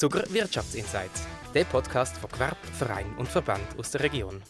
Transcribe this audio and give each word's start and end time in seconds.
Zucker 0.00 0.22
Wirtschaftsinsights, 0.32 1.26
der 1.52 1.64
Podcast 1.64 2.16
von 2.18 2.30
Gewerb, 2.30 2.56
Verein 2.66 3.16
und 3.16 3.26
Verband 3.26 3.64
aus 3.76 3.90
der 3.90 4.04
Region. 4.04 4.40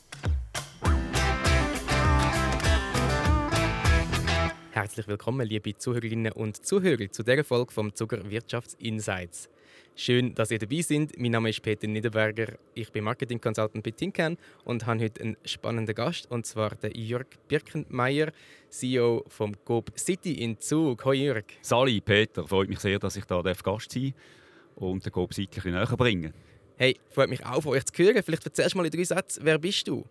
Herzlich 4.73 5.09
willkommen, 5.09 5.49
liebe 5.49 5.75
Zuhörerinnen 5.75 6.33
und 6.33 6.67
Zuhörer, 6.67 7.11
zu 7.11 7.23
dieser 7.23 7.45
Folge 7.45 7.73
vom 7.73 7.95
Zucker 7.95 8.29
Wirtschaftsinsights. 8.29 9.49
Schön, 9.97 10.35
dass 10.35 10.51
ihr 10.51 10.59
dabei 10.59 10.83
seid. 10.83 11.19
Mein 11.19 11.31
Name 11.31 11.49
ist 11.49 11.63
Peter 11.63 11.87
Niederberger. 11.87 12.59
Ich 12.75 12.93
bin 12.93 13.05
Marketing 13.05 13.41
Consultant 13.41 13.83
bei 13.83 13.93
Tinkan 13.93 14.37
und 14.67 14.85
habe 14.85 15.03
heute 15.03 15.23
einen 15.23 15.37
spannenden 15.47 15.95
Gast, 15.95 16.31
und 16.31 16.45
zwar 16.45 16.75
den 16.75 16.93
Jörg 16.93 17.27
Birkenmeier, 17.49 18.33
CEO 18.69 19.25
vom 19.29 19.55
Coop 19.65 19.99
City 19.99 20.35
in 20.35 20.61
Zug. 20.61 21.07
Hallo 21.07 21.15
Jörg. 21.15 21.45
Sali, 21.63 22.03
Peter, 22.03 22.47
freut 22.47 22.69
mich 22.69 22.81
sehr, 22.81 22.99
dass 22.99 23.17
ich 23.17 23.25
da 23.25 23.41
Gast 23.41 23.91
sein 23.91 24.13
darf 24.13 24.38
und 24.79 25.05
den 25.05 25.33
City 25.33 25.61
ein 25.65 25.73
näher 25.73 25.97
bringen 25.97 26.33
Hey, 26.77 26.97
freut 27.11 27.29
mich 27.29 27.45
auch 27.45 27.61
von 27.61 27.73
euch 27.73 27.85
zu 27.85 28.05
hören. 28.05 28.23
Vielleicht 28.23 28.45
erzählst 28.45 28.75
du 28.75 28.79
mal 28.79 28.85
in 28.87 28.93
drei 28.93 29.03
Sätzen, 29.03 29.45
wer 29.45 29.59
bist 29.59 29.89
du? 29.89 30.05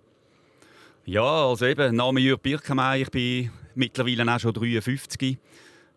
Ja, 1.05 1.47
also 1.47 1.65
eben, 1.65 1.95
Name 1.95 2.19
Jörg 2.19 2.41
Birkenmeier. 2.41 3.03
Ich 3.03 3.09
bin 3.09 3.51
mittlerweile 3.73 4.29
auch 4.29 4.39
schon 4.39 4.53
53 4.53 5.37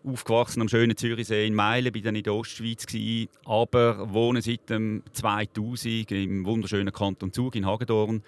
aufgewachsen 0.05 0.60
am 0.60 0.69
schönen 0.69 0.96
Zürichsee 0.96 1.46
in 1.46 1.55
Meilen, 1.55 1.91
bin 1.91 2.05
dann 2.05 2.15
in 2.15 2.23
der 2.23 2.34
Ostschweiz 2.34 2.87
gewesen, 2.87 3.29
aber 3.45 4.12
wohne 4.12 4.41
seit 4.43 4.71
dem 4.71 5.02
2000 5.12 6.12
im 6.12 6.45
wunderschönen 6.46 6.93
Kanton 6.93 7.32
Zug 7.32 7.57
in 7.57 7.66
Hagedorn. 7.66 8.23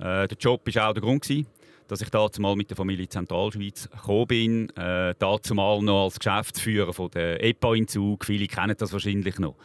Äh, 0.00 0.26
der 0.26 0.36
Job 0.38 0.62
war 0.66 0.90
auch 0.90 0.94
der 0.94 1.02
Grund 1.02 1.22
gewesen, 1.22 1.46
dass 1.88 2.00
ich 2.00 2.12
mal 2.38 2.56
mit 2.56 2.70
der 2.70 2.76
Familie 2.76 3.08
Zentralschweiz 3.08 3.88
gekommen 3.90 4.26
bin. 4.26 4.70
Äh, 4.76 5.14
mal 5.54 5.82
noch 5.82 6.04
als 6.04 6.18
Geschäftsführer 6.18 6.92
von 6.92 7.10
der 7.10 7.42
EPA 7.42 7.74
in 7.74 7.88
Zug. 7.88 8.24
Viele 8.24 8.46
kennen 8.46 8.74
das 8.76 8.92
wahrscheinlich 8.92 9.38
noch. 9.38 9.56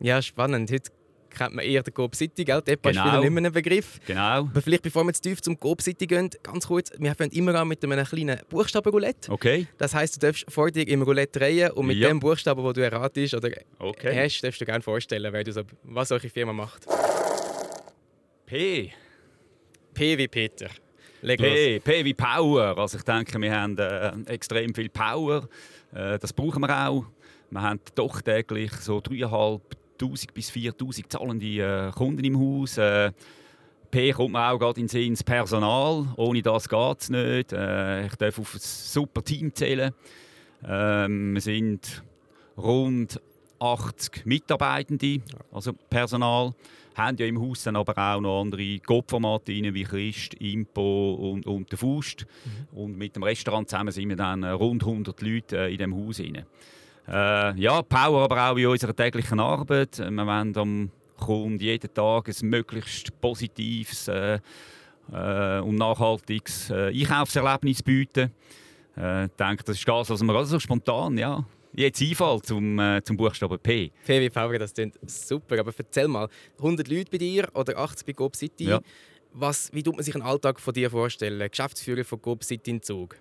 Ja, 0.00 0.20
spannend. 0.20 0.70
Heute 0.70 0.90
kennt 1.32 1.54
man 1.54 1.64
eher 1.64 1.82
den 1.82 1.94
Coop 1.94 2.14
City, 2.14 2.44
gell? 2.44 2.62
Depot 2.62 2.92
genau. 2.92 3.04
ist 3.04 3.12
wieder 3.12 3.20
nicht 3.20 3.30
mehr 3.30 3.44
ein 3.44 3.52
Begriff. 3.52 4.00
Genau. 4.06 4.20
Aber 4.20 4.62
vielleicht, 4.62 4.82
bevor 4.82 5.04
wir 5.04 5.12
zu 5.12 5.22
tief 5.22 5.40
zum 5.40 5.58
Coop 5.58 5.82
City 5.82 6.06
gehen, 6.06 6.30
ganz 6.42 6.66
kurz, 6.66 6.92
wir 6.98 7.14
fangen 7.14 7.32
immer 7.32 7.54
an 7.54 7.68
mit 7.68 7.82
einem 7.84 8.04
kleinen 8.04 8.40
Buchstabenroulette. 8.48 9.30
Okay. 9.30 9.66
Das 9.78 9.94
heisst, 9.94 10.16
du 10.16 10.26
darfst 10.26 10.44
vor 10.48 10.70
dir 10.70 10.86
im 10.86 11.02
Roulette 11.02 11.38
drehen 11.38 11.70
und 11.72 11.86
mit 11.86 11.96
ja. 11.96 12.08
dem 12.08 12.20
Buchstaben, 12.20 12.62
den 12.62 12.74
du 12.74 12.80
erratest 12.82 13.34
oder 13.34 13.50
okay. 13.78 14.24
hast, 14.24 14.42
darfst 14.42 14.60
du 14.60 14.64
gerne 14.64 14.82
vorstellen, 14.82 15.32
wer 15.32 15.44
du 15.44 15.52
so, 15.52 15.62
was 15.84 16.12
eure 16.12 16.28
Firma 16.28 16.52
macht. 16.52 16.86
P. 18.46 18.92
P 19.94 20.18
wie 20.18 20.28
Peter. 20.28 20.68
P, 21.22 21.80
P 21.80 22.04
wie 22.04 22.14
Power. 22.14 22.76
Also 22.76 22.98
ich 22.98 23.04
denke, 23.04 23.40
wir 23.40 23.54
haben 23.54 23.78
äh, 23.78 24.12
extrem 24.26 24.74
viel 24.74 24.88
Power. 24.88 25.48
Äh, 25.94 26.18
das 26.18 26.32
brauchen 26.32 26.62
wir 26.62 26.88
auch. 26.88 27.04
Wir 27.50 27.62
haben 27.62 27.80
doch 27.94 28.20
täglich 28.20 28.72
so 28.72 29.00
dreieinhalb 29.00 29.62
1000 30.00 30.34
bis 30.34 30.50
4000 30.50 31.12
zahlende 31.12 31.46
äh, 31.46 31.92
Kunden 31.92 32.24
im 32.24 32.38
Haus. 32.38 32.76
Äh, 32.78 33.12
P 33.90 34.12
kommt 34.12 34.32
mir 34.32 34.50
auch 34.50 34.58
gerade 34.58 34.80
in 34.80 34.86
den 34.86 34.88
Sinn, 34.88 35.16
Personal. 35.24 36.06
Ohne 36.16 36.42
das 36.42 36.68
geht 36.68 37.00
es 37.00 37.10
nicht. 37.10 37.52
Äh, 37.52 38.06
ich 38.06 38.14
darf 38.16 38.38
auf 38.38 38.54
ein 38.54 38.60
super 38.60 39.22
Team 39.22 39.54
zählen. 39.54 39.92
Ähm, 40.66 41.34
wir 41.34 41.40
sind 41.40 42.02
rund 42.56 43.20
80 43.60 44.26
Mitarbeitende, 44.26 45.20
also 45.52 45.72
Personal. 45.90 46.52
Haben 46.94 47.16
ja 47.16 47.26
im 47.26 47.40
Haus 47.40 47.62
dann 47.62 47.76
aber 47.76 47.96
auch 47.96 48.20
noch 48.20 48.40
andere 48.40 48.78
Gotformate 48.78 49.52
wie 49.52 49.84
Christ, 49.84 50.34
Impo 50.34 51.14
und, 51.14 51.46
und 51.46 51.70
der 51.70 51.78
Faust. 51.78 52.26
Mhm. 52.44 52.78
Und 52.78 52.98
mit 52.98 53.16
dem 53.16 53.22
Restaurant 53.22 53.68
zusammen 53.68 53.92
sind 53.92 54.08
wir 54.08 54.16
dann 54.16 54.44
rund 54.44 54.82
100 54.82 55.20
Leute 55.22 55.58
äh, 55.58 55.72
in 55.72 55.78
dem 55.78 55.94
Haus. 55.94 56.20
Rein. 56.20 56.44
Äh, 57.08 57.60
ja, 57.60 57.82
Power 57.82 58.22
aber 58.22 58.50
auch 58.50 58.56
in 58.56 58.66
unserer 58.66 58.94
täglichen 58.94 59.40
Arbeit. 59.40 59.98
Wir 59.98 60.26
wollen 60.26 60.56
am 60.56 60.90
Kunden 61.18 61.58
jeden 61.58 61.92
Tag 61.92 62.28
ein 62.28 62.48
möglichst 62.48 63.20
positives 63.20 64.08
äh, 64.08 64.38
äh, 65.12 65.60
und 65.60 65.76
nachhaltiges 65.76 66.70
äh, 66.70 66.88
Einkaufserlebnis 66.88 67.82
bieten. 67.82 68.32
Äh, 68.96 69.26
ich 69.26 69.32
denke, 69.32 69.64
das 69.64 69.78
ist 69.78 69.88
das, 69.88 70.10
was 70.10 70.22
wir 70.22 70.34
also 70.34 70.58
spontan, 70.58 71.18
ja, 71.18 71.44
jetzt 71.74 72.00
einfällt 72.02 72.46
zum, 72.46 72.78
äh, 72.78 73.02
zum 73.02 73.16
Buchstaben 73.16 73.58
P. 73.58 73.90
P 74.04 74.20
wie 74.20 74.30
Power, 74.30 74.58
das 74.58 74.74
klingt 74.74 74.98
super. 75.08 75.58
Aber 75.60 75.72
erzähl 75.76 76.08
mal, 76.08 76.28
100 76.58 76.88
Leute 76.88 77.10
bei 77.10 77.18
dir 77.18 77.48
oder 77.54 77.78
80 77.78 78.06
bei 78.06 78.12
Coop 78.12 78.36
City. 78.36 78.64
Ja. 78.64 78.80
Was, 79.34 79.72
wie 79.72 79.82
tut 79.82 79.96
man 79.96 80.04
sich 80.04 80.14
einen 80.14 80.24
Alltag 80.24 80.60
von 80.60 80.74
dir 80.74 80.90
vorstellen? 80.90 81.48
Geschäftsführer 81.48 82.04
von 82.04 82.20
Coop 82.20 82.44
City 82.44 82.70
in 82.70 82.82
Zug. 82.82 83.16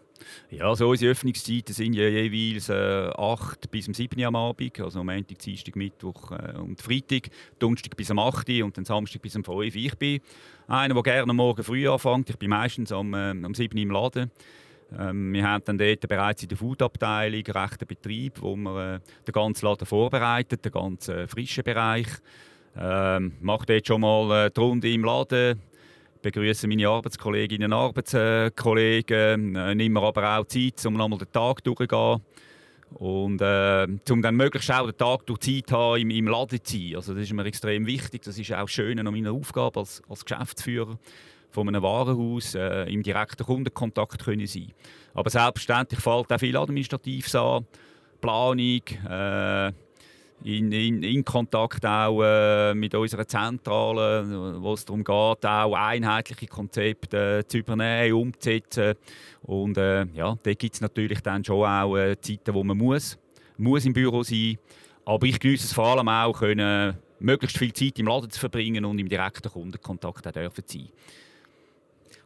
Ja, 0.50 0.69
also 0.69 0.89
unsere 0.89 1.12
Öffnungszeiten 1.12 1.73
sind 1.73 1.94
ja 1.94 2.07
jeweils 2.07 2.69
äh, 2.69 3.09
8 3.16 3.72
bis 3.72 3.88
um 3.88 3.94
7 3.94 4.19
Uhr 4.19 4.28
am 4.28 4.35
Abend, 4.35 4.79
also 4.79 5.00
am 5.00 5.07
Montag, 5.07 5.39
Dienstag, 5.39 5.75
Mittwoch 5.75 6.31
äh, 6.31 6.57
und 6.57 6.81
Freitag, 6.81 7.29
Donnerstag 7.59 7.95
bis 7.95 8.12
am 8.12 8.19
8 8.19 8.50
Uhr 8.50 8.66
und 8.66 8.78
dann 8.78 8.85
Samstag 8.85 9.22
bis 9.22 9.35
um 9.35 9.44
5 9.44 9.56
Uhr. 9.56 9.63
Ich 9.63 9.97
bin 9.97 10.19
einer, 10.68 10.94
der 10.94 11.03
gerne 11.03 11.29
am 11.29 11.35
Morgen 11.35 11.63
früh 11.63 11.88
anfängt. 11.88 12.29
Ich 12.29 12.38
bin 12.38 12.50
meistens 12.50 12.91
am, 12.91 13.13
äh, 13.13 13.31
am 13.31 13.53
7 13.53 13.75
Uhr 13.78 13.83
im 13.83 13.91
Laden. 13.91 14.31
Ähm, 14.97 15.34
wir 15.34 15.47
haben 15.47 15.63
dann 15.66 15.78
dort 15.78 16.07
bereits 16.07 16.44
in 16.44 16.50
der 16.50 16.57
Foodabteilung 16.57 17.44
rechten 17.46 17.88
Betrieb, 17.88 18.41
wo 18.41 18.56
wir 18.56 18.96
äh, 18.96 19.00
den 19.25 19.31
ganzen 19.31 19.66
Laden 19.66 19.85
vorbereitet, 19.85 20.66
den 20.66 20.72
ganzen 20.72 21.16
äh, 21.16 21.28
frischen 21.28 21.63
Bereich. 21.63 22.07
Ähm, 22.78 23.34
mache 23.41 23.66
dort 23.66 23.88
schon 23.88 24.01
mal 24.01 24.47
äh, 24.47 24.51
die 24.51 24.59
Runde 24.59 24.91
im 24.91 25.03
Laden, 25.03 25.62
begrüße 26.22 26.68
meine 26.68 26.88
Arbeitskolleginnen 26.88 27.72
und 27.72 27.78
Arbeitskollegen, 27.78 29.56
äh, 29.56 29.75
nehme 29.75 30.01
aber 30.01 30.40
auch 30.40 30.46
Zeit, 30.46 30.85
um 30.85 30.94
nochmal 30.94 31.19
den 31.19 31.31
Tag 31.31 31.63
durchzugehen. 31.63 32.22
Und 32.96 33.41
äh, 33.41 33.88
um 34.09 34.22
dann 34.22 34.35
möglichst 34.35 34.69
auch 34.72 34.85
den 34.85 34.97
Tag 34.97 35.25
durch 35.25 35.40
Zeit 35.40 35.72
haben, 35.72 36.01
im, 36.01 36.09
im 36.09 36.28
Laden 36.28 36.62
zu 36.62 36.78
sein. 36.78 36.96
Also 36.97 37.13
das 37.13 37.24
ist 37.24 37.34
mir 37.34 37.46
extrem 37.46 37.85
wichtig. 37.85 38.24
Das 38.24 38.38
ist 38.38 38.53
auch 38.53 38.68
schön 38.68 39.00
an 39.00 39.06
meiner 39.06 39.31
Aufgabe 39.31 39.80
als, 39.80 40.01
als 40.09 40.25
Geschäftsführer 40.25 41.00
von 41.51 41.67
einem 41.67 41.84
Warenhaus 41.84 42.56
äh, 42.56 42.84
im 42.91 43.03
direkten 43.03 43.45
Kundenkontakt 43.45 44.23
können 44.23 44.47
sein. 44.47 44.72
Aber 45.13 45.29
selbstverständlich 45.29 46.00
fällt 46.00 46.31
auch 46.31 46.39
viel 46.39 46.57
Administratives 46.57 47.35
an, 47.35 47.66
Planung, 48.22 48.81
äh, 49.09 49.72
in, 50.44 50.72
in, 50.72 51.03
in 51.03 51.23
Kontakt 51.23 51.85
auch 51.85 52.22
äh, 52.23 52.73
mit 52.73 52.95
unserer 52.95 53.28
Zentrale, 53.28 54.62
wo 54.62 54.73
es 54.73 54.85
darum 54.85 55.03
geht, 55.03 55.45
auch 55.45 55.75
einheitliche 55.75 56.47
Konzepte 56.47 57.39
äh, 57.39 57.47
zu 57.47 57.59
übernehmen, 57.59 58.13
umzusetzen. 58.13 58.95
Und 59.44 59.78
äh, 59.78 60.06
ja, 60.13 60.38
da 60.41 60.53
gibt 60.53 60.75
es 60.75 60.81
natürlich 60.81 61.22
dann 61.22 61.44
schon 61.44 61.66
auch 61.66 61.95
äh, 61.95 62.19
Zeiten, 62.19 62.53
wo 62.53 62.63
man 62.63 62.78
muss, 62.78 63.18
muss 63.57 63.85
im 63.85 63.94
Büro 63.94 64.23
sein 64.23 64.57
Aber 65.06 65.25
ich 65.28 65.39
genieße 65.39 65.66
es 65.66 65.73
vor 65.73 65.88
allem 65.88 66.07
auch, 66.07 66.39
können, 66.39 66.97
möglichst 67.19 67.57
viel 67.57 67.73
Zeit 67.73 68.00
im 68.00 68.07
Laden 68.07 68.29
zu 68.29 68.39
verbringen 68.39 68.85
und 68.85 69.00
im 69.00 69.09
direkten 69.09 69.51
Kundenkontakt 69.51 70.28
auch 70.28 70.31
dürfen 70.31 70.63
sein. 70.66 70.89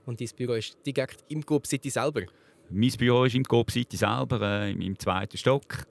Und 0.05 0.21
dein 0.21 0.29
Büro 0.35 0.53
ist 0.53 0.77
direkt 0.85 1.23
im 1.29 1.45
Coop 1.45 1.65
City 1.65 1.89
selber? 1.89 2.21
Mein 2.69 2.91
Büro 2.91 3.25
ist 3.25 3.35
im 3.35 3.43
Coop 3.43 3.71
City 3.71 3.97
selber, 3.97 4.41
äh, 4.41 4.71
im, 4.71 4.97
zweiten 4.97 5.37
Stock. 5.37 5.85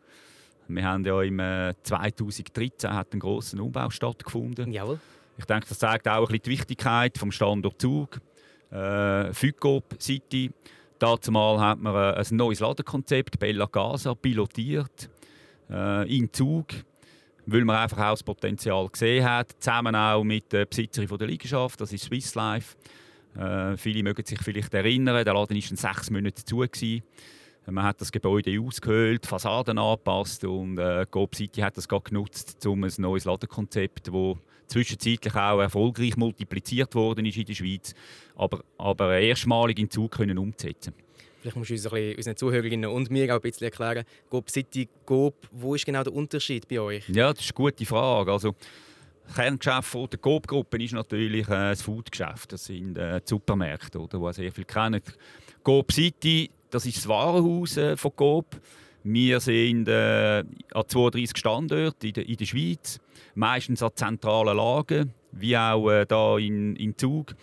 Wir 0.68 0.84
haben 0.84 1.04
ja 1.04 1.20
im 1.22 1.38
2013 1.82 2.90
äh, 2.90 2.92
hat 2.92 3.12
einen 3.12 3.20
grossen 3.20 3.60
Umbau 3.60 3.90
stattgefunden. 3.90 4.72
Jawohl. 4.72 5.00
Ich 5.36 5.44
denke, 5.44 5.66
das 5.68 5.78
zeigt 5.78 6.08
auch 6.08 6.20
ein 6.20 6.26
bisschen 6.26 6.42
die 6.44 6.50
Wichtigkeit 6.50 7.18
vom 7.18 7.32
Standort 7.32 7.80
Zug. 7.80 8.20
Äh, 8.70 9.32
Fugop 9.32 9.96
City. 10.00 10.50
Dazu 10.98 11.32
mal 11.32 11.60
hat 11.60 11.80
man 11.80 11.94
äh, 11.94 12.16
ein 12.18 12.36
neues 12.36 12.60
Ladenkonzept 12.60 13.38
Bella 13.38 13.66
Casa 13.66 14.14
pilotiert 14.14 15.10
äh, 15.68 16.16
in 16.16 16.32
Zug, 16.32 16.68
weil 17.46 17.64
man 17.64 17.76
einfach 17.76 17.98
auch 17.98 18.12
das 18.12 18.22
Potenzial 18.22 18.88
gesehen 18.88 19.24
hat, 19.24 19.52
zusammen 19.58 19.94
auch 19.94 20.22
mit 20.22 20.52
der 20.52 20.66
Besitzerin 20.66 21.08
der 21.18 21.26
Liegenschaft, 21.26 21.80
das 21.80 21.92
ist 21.92 22.04
Swiss 22.04 22.34
Life. 22.34 22.76
Äh, 23.38 23.76
viele 23.76 24.02
mögen 24.02 24.24
sich 24.24 24.40
vielleicht 24.40 24.74
erinnern, 24.74 25.24
der 25.24 25.34
Laden 25.34 25.56
war 25.56 25.76
sechs 25.76 26.10
Monate 26.10 26.44
zu. 26.44 26.58
Gewesen. 26.58 27.02
Man 27.66 27.84
hat 27.84 28.00
das 28.00 28.12
Gebäude 28.12 28.60
ausgehöhlt, 28.60 29.24
Fassaden 29.24 29.78
angepasst 29.78 30.44
und 30.44 30.78
äh, 30.78 31.06
Coop 31.10 31.34
City 31.34 31.62
hat 31.62 31.76
das 31.76 31.88
genutzt, 31.88 32.64
um 32.66 32.84
ein 32.84 32.92
neues 32.98 33.24
Ladenkonzept, 33.24 34.08
das 34.08 34.36
zwischenzeitlich 34.66 35.34
auch 35.34 35.60
erfolgreich 35.60 36.16
multipliziert 36.16 36.94
worden 36.94 37.24
ist 37.24 37.38
in 37.38 37.46
der 37.46 37.54
Schweiz, 37.54 37.94
aber, 38.36 38.62
aber 38.76 39.18
erstmalig 39.18 39.78
in 39.78 39.88
Zug 39.88 40.12
können 40.12 40.36
umzusetzen. 40.36 40.92
Vielleicht 41.40 41.56
musst 41.56 41.70
du 41.70 41.74
uns 41.74 41.86
ein 41.86 41.90
bisschen, 41.92 42.16
unseren 42.16 42.36
Zuhörerinnen 42.36 42.90
und 42.90 43.10
mir 43.10 43.30
auch 43.30 43.36
ein 43.36 43.42
bisschen 43.42 43.64
erklären, 43.64 44.04
Coop 44.28 44.50
City, 44.50 44.88
Coop, 45.06 45.34
wo 45.52 45.74
ist 45.74 45.86
genau 45.86 46.02
der 46.02 46.12
Unterschied 46.12 46.68
bei 46.68 46.80
euch? 46.80 47.08
Ja, 47.08 47.32
das 47.32 47.44
ist 47.44 47.50
eine 47.56 47.64
gute 47.64 47.86
Frage. 47.86 48.32
Also, 48.32 48.54
Kerngeschäft 49.34 49.94
der 50.12 50.18
Coop-Gruppe 50.18 50.82
ist 50.82 50.92
natürlich 50.92 51.46
äh, 51.48 51.70
das 51.70 51.82
Foodgeschäft. 51.82 52.52
Das 52.52 52.64
sind 52.64 52.98
äh, 52.98 53.20
die 53.20 53.28
Supermärkte, 53.28 53.98
oder, 54.00 54.18
die 54.18 54.32
sehr 54.34 54.52
viel 54.52 54.64
kennen. 54.64 55.00
Coop 55.62 55.92
City 55.92 56.50
das 56.74 56.86
ist 56.86 56.96
das 56.96 57.08
Warenhaus 57.08 57.76
äh, 57.76 57.96
von 57.96 58.16
Coop. 58.16 58.60
Wir 59.04 59.38
sind 59.38 59.86
äh, 59.86 60.42
an 60.72 60.84
32 60.88 61.36
Standorten 61.36 62.06
in 62.08 62.12
der, 62.12 62.28
in 62.28 62.36
der 62.36 62.46
Schweiz, 62.46 62.98
meistens 63.36 63.80
an 63.80 63.92
zentralen 63.94 64.56
Lagen, 64.56 65.14
wie 65.30 65.56
auch 65.56 65.88
äh, 65.88 66.44
in, 66.44 66.74
in 66.74 66.98
Zug. 66.98 67.36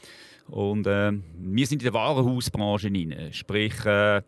Und 0.49 0.85
äh, 0.85 1.13
wir 1.37 1.65
sind 1.65 1.81
in 1.81 1.85
der 1.85 1.93
Warenhausbranche 1.93 2.87
rein. 2.87 3.29
Sprich, 3.31 3.85
äh, 3.85 4.21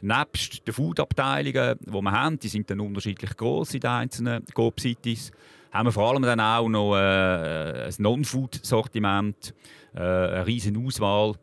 nebst 0.00 0.66
den 0.66 0.74
Food-Abteilungen, 0.74 1.78
die 1.78 1.92
wir 1.92 2.10
haben, 2.10 2.38
die 2.40 2.48
sind 2.48 2.68
dann 2.68 2.80
unterschiedlich 2.80 3.36
groß 3.36 3.74
in 3.74 3.80
den 3.80 3.90
einzelnen 3.90 4.44
Coop-Cities, 4.54 5.30
haben 5.72 5.86
wir 5.86 5.92
vor 5.92 6.10
allem 6.10 6.22
dann 6.22 6.40
auch 6.40 6.68
noch 6.68 6.96
äh, 6.96 7.86
ein 7.86 7.94
Non-Food-Sortiment, 7.98 9.54
äh, 9.94 9.98
eine 9.98 10.46
riesen 10.46 10.84
Auswahl, 10.84 11.34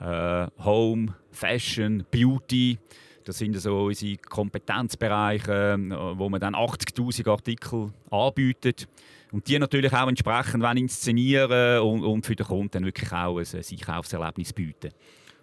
äh, 0.00 0.46
Home, 0.62 1.14
Fashion, 1.30 2.04
Beauty. 2.10 2.78
Das 3.24 3.38
sind 3.38 3.54
so 3.60 3.84
unsere 3.84 4.16
Kompetenzbereiche, 4.16 5.76
wo 6.16 6.28
man 6.30 6.40
dann 6.40 6.54
80'000 6.54 7.28
Artikel 7.28 7.92
anbietet. 8.10 8.88
Und 9.32 9.46
die 9.46 9.58
natürlich 9.58 9.92
auch 9.92 10.08
entsprechend 10.08 10.64
inszenieren 10.64 11.80
und, 11.80 12.02
und 12.02 12.24
für 12.24 12.34
den 12.34 12.46
Kunden 12.46 12.86
wirklich 12.86 13.12
auch 13.12 13.38
ein 13.38 13.46
Einkaufserlebnis 13.70 14.54
bieten. 14.54 14.90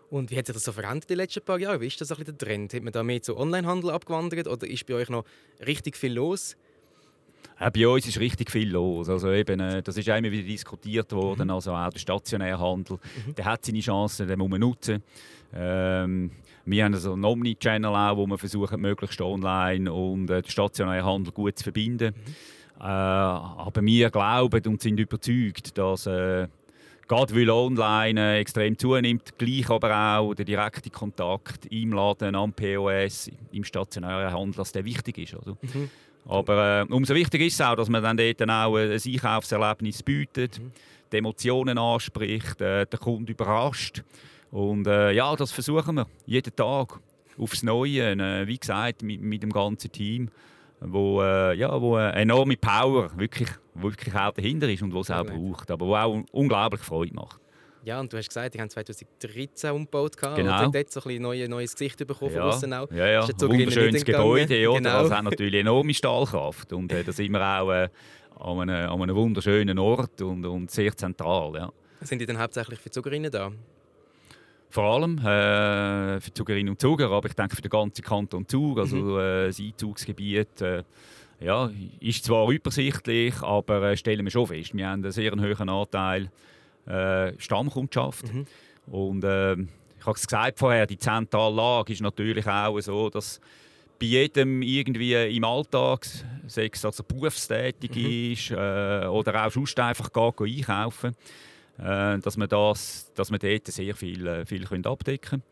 Und 0.09 0.31
wie 0.31 0.37
hat 0.37 0.47
sich 0.47 0.53
das 0.53 0.63
so 0.63 0.71
verändert 0.71 1.03
in 1.03 1.09
den 1.09 1.17
letzten 1.17 1.43
paar 1.43 1.59
Jahren? 1.59 1.81
Wie 1.81 1.87
ist 1.87 1.99
das 2.01 2.11
ein 2.11 2.23
der 2.23 2.37
Trend? 2.37 2.73
Hat 2.73 2.81
man 2.81 2.93
da 2.93 3.03
mehr 3.03 3.21
zu 3.21 3.37
Onlinehandel 3.37 3.91
abgewandert 3.91 4.47
oder 4.47 4.67
ist 4.67 4.85
bei 4.85 4.95
euch 4.95 5.09
noch 5.09 5.25
richtig 5.65 5.97
viel 5.97 6.13
los? 6.13 6.55
Ja, 7.59 7.69
bei 7.69 7.87
uns 7.87 8.07
ist 8.07 8.19
richtig 8.19 8.51
viel 8.51 8.71
los. 8.71 9.09
Also 9.09 9.31
eben, 9.31 9.59
äh, 9.59 9.81
das 9.81 9.97
ist 9.97 10.07
immer 10.07 10.31
wieder 10.31 10.47
diskutiert 10.47 11.11
worden. 11.13 11.45
Mhm. 11.45 11.51
Also 11.51 11.73
auch 11.73 11.89
der 11.89 11.99
stationäre 11.99 12.59
Handel, 12.59 12.97
mhm. 13.25 13.35
der 13.35 13.45
hat 13.45 13.65
seine 13.65 13.79
Chancen, 13.79 14.27
den 14.27 14.39
muss 14.39 14.49
man 14.49 14.59
nutzen. 14.59 15.03
Ähm, 15.53 16.31
wir 16.65 16.83
haben 16.83 16.93
also 16.93 17.13
einen 17.13 17.25
Omni-Channel 17.25 17.95
auch, 17.95 18.17
wo 18.17 18.25
wir 18.25 18.37
versuchen, 18.37 18.81
möglichst 18.81 19.21
online 19.21 19.91
und 19.91 20.29
äh, 20.29 20.41
den 20.41 20.49
stationären 20.49 21.05
Handel 21.05 21.31
gut 21.31 21.57
zu 21.57 21.63
verbinden. 21.63 22.13
Mhm. 22.15 22.33
Äh, 22.81 22.83
aber 22.83 23.81
wir 23.81 24.09
glauben 24.09 24.61
und 24.67 24.81
sind 24.81 24.99
überzeugt, 24.99 25.77
dass 25.77 26.07
äh, 26.07 26.47
gerade 27.07 27.35
weil 27.35 27.49
online 27.49 28.19
äh, 28.19 28.39
extrem 28.39 28.77
zunimmt, 28.77 29.37
gleich 29.37 29.69
aber 29.69 30.17
auch 30.17 30.33
der 30.33 30.45
direkte 30.45 30.89
Kontakt 30.89 31.65
im 31.67 31.93
Laden, 31.93 32.35
am 32.35 32.53
POS, 32.53 33.29
im 33.51 33.63
stationären 33.63 34.33
Handel, 34.33 34.57
dass 34.57 34.71
der 34.71 34.85
wichtig 34.85 35.17
ist. 35.19 35.35
Oder? 35.35 35.57
Mhm. 35.61 35.89
Aber 36.27 36.81
äh, 36.81 36.93
umso 36.93 37.13
wichtiger 37.13 37.45
ist 37.45 37.53
es 37.53 37.61
auch, 37.61 37.75
dass 37.75 37.89
man 37.89 38.01
dann 38.01 38.17
dort 38.17 38.41
auch 38.41 38.75
ein 38.75 38.91
Einkaufserlebnis 38.91 40.01
bietet, 40.01 40.59
mhm. 40.59 40.71
die 41.11 41.17
Emotionen 41.17 41.77
anspricht, 41.77 42.59
äh, 42.61 42.85
den 42.85 42.99
Kunden 42.99 43.27
überrascht. 43.27 44.03
Und 44.51 44.87
äh, 44.87 45.11
ja, 45.11 45.35
das 45.35 45.51
versuchen 45.51 45.95
wir 45.95 46.07
jeden 46.25 46.55
Tag 46.55 46.99
aufs 47.37 47.63
Neue. 47.63 48.11
Äh, 48.11 48.47
wie 48.47 48.57
gesagt, 48.57 49.03
mit, 49.03 49.21
mit, 49.21 49.43
dem 49.43 49.51
ganzen 49.51 49.91
Team, 49.91 50.29
wo, 50.79 51.21
äh, 51.21 51.55
ja, 51.55 51.79
wo 51.79 51.95
eine 51.95 52.13
enorme 52.13 52.57
Power 52.57 53.09
wirklich, 53.17 53.49
wirklich 53.75 54.15
auch 54.15 54.31
dahinter 54.31 54.69
ist 54.69 54.81
und 54.81 54.93
was 54.93 55.09
es 55.09 55.15
auch 55.15 55.25
braucht, 55.25 55.69
aber 55.69 55.85
wo 55.85 55.95
auch 55.95 56.23
unglaublich 56.31 56.81
Freude 56.81 57.13
macht. 57.13 57.39
Ja, 57.85 57.99
und 57.99 58.11
du 58.11 58.17
hast 58.17 58.27
gesagt, 58.27 58.55
die 58.55 58.59
haben 58.59 58.69
2013 58.69 59.69
umgebaut 59.69 60.17
genau. 60.17 60.65
und 60.65 60.73
dort 60.73 60.91
so 60.91 61.07
ein 61.07 61.21
neues, 61.21 61.47
neues 61.47 61.73
Gesicht 61.73 62.05
bekommen 62.05 62.33
ja. 62.33 62.51
von 62.51 62.73
auch. 62.73 62.91
Ja, 62.91 63.07
ja, 63.07 63.23
ein 63.23 63.39
wunderschönes 63.39 64.03
Gebäude, 64.03 64.59
ja, 64.59 64.71
genau. 64.71 65.03
das 65.03 65.11
hat 65.11 65.23
natürlich 65.23 65.59
enorme 65.59 65.93
Stahlkraft 65.93 66.73
und 66.73 66.91
äh, 66.91 67.03
da 67.03 67.11
sind 67.11 67.31
wir 67.31 67.41
auch 67.41 67.71
äh, 67.71 67.89
an, 68.39 68.61
einem, 68.61 68.89
an 68.89 69.01
einem 69.03 69.15
wunderschönen 69.15 69.77
Ort 69.77 70.19
und, 70.23 70.43
und 70.47 70.71
sehr 70.71 70.97
zentral. 70.97 71.53
Ja. 71.53 71.71
Sind 72.01 72.19
die 72.19 72.25
dann 72.25 72.39
hauptsächlich 72.39 72.79
für 72.79 72.89
Zugerinnen 72.89 73.31
da? 73.31 73.51
Vor 74.71 74.83
allem 74.83 75.19
äh, 75.19 76.19
für 76.19 76.33
Zugerinnen 76.33 76.69
und 76.69 76.81
Zuger, 76.81 77.11
aber 77.11 77.27
ich 77.27 77.35
denke 77.35 77.55
für 77.55 77.61
den 77.61 77.69
ganzen 77.69 78.03
Kanton 78.03 78.47
Zug, 78.47 78.79
also 78.79 78.95
mhm. 78.95 79.19
äh, 79.19 79.45
das 79.45 79.59
Einzugsgebiet. 79.59 80.59
Äh, 80.59 80.83
ja, 81.39 81.69
ist 81.99 82.25
zwar 82.25 82.49
übersichtlich, 82.49 83.43
aber 83.43 83.91
äh, 83.91 83.95
stellen 83.95 84.25
wir 84.25 84.31
schon 84.31 84.47
fest, 84.47 84.73
wir 84.73 84.87
haben 84.87 85.03
einen 85.03 85.11
sehr 85.11 85.31
hohen 85.33 85.69
Anteil 85.69 86.31
äh, 86.87 87.33
Stammkundschaft. 87.39 88.33
Mhm. 88.33 88.45
Und 88.87 89.23
äh, 89.23 89.53
ich 89.53 90.05
habe 90.05 90.17
es 90.17 90.27
gesagt 90.27 90.59
vorher, 90.59 90.85
die 90.85 90.97
zentrale 90.97 91.55
Lage 91.55 91.93
ist 91.93 92.01
natürlich 92.01 92.47
auch 92.47 92.79
so, 92.79 93.09
dass 93.09 93.39
bei 93.99 94.05
jedem 94.07 94.61
irgendwie 94.61 95.13
im 95.13 95.43
Alltag, 95.43 96.05
sei 96.47 96.69
es 96.71 96.83
also 96.83 97.03
berufstätig 97.03 97.95
mhm. 97.95 98.33
ist 98.33 98.51
äh, 98.51 99.07
oder 99.07 99.45
auch 99.45 99.51
sonst 99.51 99.79
einfach 99.79 100.11
geht, 100.11 100.41
einkaufen, 100.41 101.15
äh, 101.79 102.19
dass 102.19 102.37
man 102.37 102.49
das, 102.49 103.11
dass 103.15 103.31
man 103.31 103.39
dort 103.39 103.67
sehr 103.67 103.95
viel, 103.95 104.27
äh, 104.27 104.45
viel 104.45 104.65
können 104.65 104.85
abdecken 104.85 105.43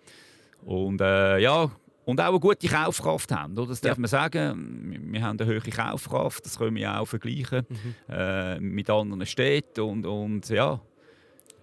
und 0.65 1.01
äh, 1.01 1.39
ja 1.39 1.71
und 2.05 2.19
auch 2.19 2.29
eine 2.29 2.39
gute 2.39 2.67
Kaufkraft 2.67 3.31
haben, 3.31 3.57
oder? 3.57 3.69
das 3.69 3.79
darf 3.79 3.95
ja. 3.95 4.01
man 4.01 4.09
sagen. 4.09 5.11
Wir 5.11 5.21
haben 5.21 5.39
eine 5.39 5.49
hohe 5.49 5.61
Kaufkraft, 5.61 6.45
das 6.45 6.57
können 6.57 6.75
wir 6.75 6.99
auch 6.99 7.05
vergleichen 7.05 7.65
mhm. 7.69 7.95
äh, 8.09 8.59
mit 8.59 8.89
anderen 8.89 9.25
Städten 9.25 9.81
und, 9.81 10.05
und 10.05 10.49
ja, 10.49 10.81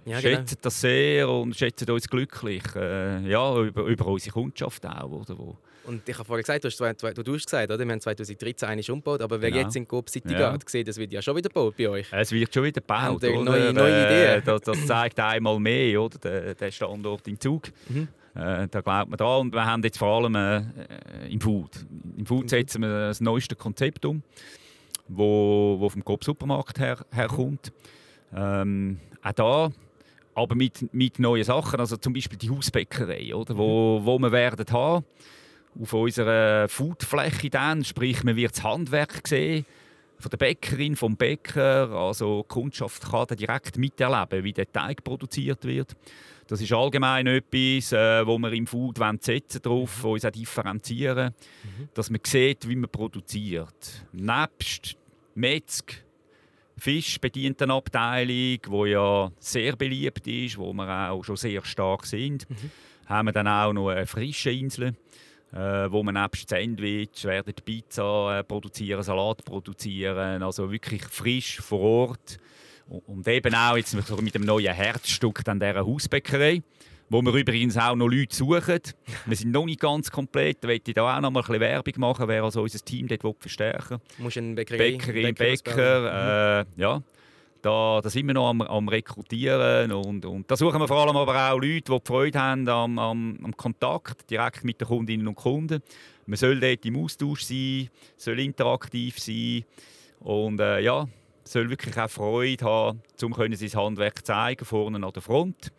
ja, 0.05 0.21
schätzen 0.21 0.47
genau. 0.47 0.61
das 0.63 0.81
sehr 0.81 1.29
und 1.29 1.57
schätzen 1.57 1.91
uns 1.91 2.09
glücklich. 2.09 2.63
Äh, 2.75 3.29
ja, 3.29 3.57
über, 3.61 3.85
über 3.85 4.07
unsere 4.07 4.33
Kundschaft 4.33 4.87
auch. 4.87 5.11
Oder, 5.11 5.39
wo. 5.39 5.57
Und 5.85 6.09
ich 6.09 6.15
habe 6.15 6.25
vorhin 6.25 6.43
gesagt, 6.43 6.65
du 6.65 6.69
hast, 6.69 6.79
du, 6.79 7.23
du 7.23 7.35
hast 7.35 7.45
gesagt, 7.45 7.71
oder? 7.71 7.85
wir 7.85 7.93
haben 7.93 8.01
2013 8.01 8.69
eine 8.69 8.83
umgebaut, 8.83 9.23
aber 9.23 9.41
wer 9.41 9.51
genau. 9.51 9.65
jetzt 9.65 9.77
in 9.77 9.89
Coop 9.89 10.09
City 10.11 10.35
ja. 10.35 10.53
geht, 10.53 10.69
sieht, 10.69 10.89
das 10.89 10.97
wird 10.99 11.13
ja 11.13 11.23
schon 11.23 11.37
wieder 11.37 11.49
gebaut 11.49 11.75
bei 11.77 11.89
euch. 11.89 12.07
Es 12.13 12.33
wird 12.33 12.53
schon 12.53 12.65
wieder 12.65 12.81
gebaut. 12.81 13.25
Oder? 13.25 13.43
Neue, 13.43 13.73
neue 13.73 14.07
Ideen. 14.07 14.43
Das, 14.51 14.61
das, 14.63 14.87
zeigt 14.87 15.19
einmal 15.21 15.59
mehr, 15.59 16.01
oder? 16.01 16.19
Der, 16.19 16.55
der 16.55 16.71
Standort 16.71 17.27
im 17.29 17.39
Zug. 17.39 17.69
Mhm. 17.89 18.09
Äh, 18.35 18.69
da 18.69 18.81
glaubt 18.81 19.11
man 19.11 19.17
dran. 19.17 19.41
Und 19.41 19.55
wir 19.55 19.65
haben 19.65 19.83
jetzt 19.83 19.99
vor 19.99 20.09
allem 20.09 20.35
äh, 20.35 20.63
im 21.29 21.41
Food. 21.41 21.85
Im 22.17 22.27
Food 22.27 22.45
mhm. 22.45 22.49
setzen 22.49 22.83
wir 22.83 22.89
das 23.09 23.21
neueste 23.21 23.57
Konzept 23.57 24.05
um, 24.05 24.23
wo, 25.09 25.77
wo 25.79 25.89
vom 25.89 26.05
Coop 26.05 26.25
Supermarkt 26.25 26.79
her, 26.79 26.99
herkommt. 27.11 27.73
Ähm, 28.35 29.01
auch 29.23 29.33
da 29.33 29.73
aber 30.35 30.55
mit, 30.55 30.93
mit 30.93 31.19
neuen 31.19 31.45
Sachen, 31.45 31.81
also 31.81 31.97
zum 31.97 32.13
Beispiel 32.13 32.39
die 32.39 32.51
Hausbäckerei, 32.51 33.35
oder, 33.35 33.57
wo, 33.57 34.01
wo 34.03 34.19
wir 34.19 34.33
werden 34.33 34.67
haben 34.73 35.05
auf 35.81 35.93
unserer 35.93 36.69
Foodfläche 36.69 37.51
dann, 37.51 37.85
sprich 37.85 38.25
man 38.25 38.37
wird 38.37 38.57
das 38.57 38.65
Handwerk 38.65 39.27
sehen 39.27 39.65
von 40.19 40.31
der 40.31 40.37
Bäckerin, 40.37 40.97
vom 40.97 41.17
Bäcker, 41.17 41.91
also 41.91 42.43
die 42.43 42.49
Kundschaft 42.49 43.11
kann 43.11 43.27
dann 43.29 43.39
direkt 43.39 43.79
miterleben, 43.79 44.45
wie 44.45 44.53
der 44.53 44.71
Teig 44.71 45.03
produziert 45.03 45.65
wird. 45.65 45.97
Das 46.47 46.61
ist 46.61 46.73
allgemein 46.73 47.27
etwas, 47.29 47.93
äh, 47.93 48.27
wo 48.27 48.37
wir 48.39 48.53
im 48.53 48.67
Food 48.67 48.99
setzen 49.21 49.63
drauf, 49.63 50.03
mhm. 50.03 50.11
uns 50.11 50.25
auch 50.25 50.31
differenzieren, 50.31 51.33
mhm. 51.63 51.89
dass 51.95 52.11
man 52.11 52.21
sieht, 52.27 52.69
wie 52.69 52.77
man 52.77 52.91
produziert. 52.91 54.05
Nebst 54.13 54.97
Metzg, 55.35 56.03
fischbedienten 56.81 57.71
Abteilung, 57.71 58.59
die 58.61 58.91
ja 58.91 59.31
sehr 59.39 59.77
beliebt 59.77 60.27
ist, 60.27 60.59
wo 60.59 60.73
wir 60.73 61.11
auch 61.11 61.23
schon 61.23 61.37
sehr 61.37 61.65
stark 61.65 62.07
sind, 62.07 62.49
mhm. 62.49 62.71
haben 63.07 63.27
wir 63.29 63.33
dann 63.33 63.49
auch 63.49 63.73
noch 63.73 63.89
eine 63.91 64.07
frische 64.07 64.51
Insel, 64.51 64.95
äh, 65.53 65.57
wo 65.91 66.03
wir 66.03 66.13
nebst 66.13 66.49
Sandwich 66.49 67.25
werden 67.25 67.55
Pizza 67.65 68.39
äh, 68.39 68.45
produzieren, 68.45 69.03
Salat 69.03 69.45
produzieren, 69.45 70.43
also 70.43 70.71
wirklich 70.71 71.05
frisch 71.05 71.61
vor 71.61 71.81
Ort. 71.81 72.39
Und 72.89 73.29
eben 73.29 73.55
auch 73.55 73.77
jetzt 73.77 73.95
mit 73.95 74.35
dem 74.35 74.43
neuen 74.43 74.75
Herzstück 74.75 75.45
dann 75.45 75.61
dieser 75.61 75.87
Hausbäckerei 75.87 76.63
wo 77.11 77.21
wir 77.23 77.35
übrigens 77.35 77.77
auch 77.77 77.97
noch 77.97 78.07
Leute 78.07 78.35
suchen. 78.35 78.81
Wir 79.27 79.37
sind 79.37 79.51
noch 79.51 79.67
nicht 79.67 79.81
ganz 79.81 80.11
komplett. 80.11 80.63
Da 80.63 80.69
möchte 80.69 80.93
ich 80.93 80.95
da 80.95 81.17
auch 81.17 81.21
noch 81.21 81.31
mal 81.31 81.41
ein 81.41 81.47
bisschen 81.47 81.61
Werbung 81.61 81.95
machen, 81.97 82.29
wer 82.29 82.45
also 82.45 82.63
unser 82.63 82.79
Team 82.79 83.09
dort 83.09 83.41
verstärken 83.41 83.99
will. 84.17 84.25
Muss 84.25 84.37
ein 84.39 84.55
Bäckerei, 84.55 84.79
Bäckerin, 84.79 85.35
Bäcker, 85.35 86.61
äh, 86.61 86.65
ja. 86.81 87.03
Da, 87.63 88.01
da 88.03 88.09
sind 88.09 88.27
wir 88.27 88.33
noch 88.33 88.49
am, 88.49 88.63
am 88.63 88.89
Rekrutieren 88.89 89.93
und, 89.93 90.25
und 90.25 90.51
da 90.51 90.57
suchen 90.57 90.81
wir 90.81 90.89
vor 90.89 90.97
allem 90.97 91.17
aber 91.17 91.53
auch 91.53 91.59
Leute, 91.59 91.93
die 91.93 91.99
Freude 92.07 92.41
haben 92.41 92.67
am, 92.67 92.99
am, 92.99 93.39
am 93.43 93.55
Kontakt 93.55 94.31
direkt 94.31 94.65
mit 94.65 94.81
den 94.81 94.89
Kundinnen 94.89 95.29
und 95.29 95.35
Kunden. 95.35 95.83
Man 96.25 96.37
soll 96.39 96.59
dort 96.59 96.87
im 96.87 96.97
Austausch 96.97 97.43
sein, 97.43 97.91
soll 98.17 98.41
interaktiv 98.41 99.19
sein 99.19 99.65
und 100.21 100.59
äh, 100.59 100.81
ja, 100.81 101.07
soll 101.45 101.69
wirklich 101.69 101.99
auch 101.99 102.09
Freude 102.09 102.65
haben, 102.65 103.03
um 103.23 103.35
sein 103.35 103.75
Handwerk 103.75 104.25
zeigen 104.25 104.65
vorne 104.65 105.05
an 105.05 105.13
der 105.13 105.21
Front. 105.21 105.71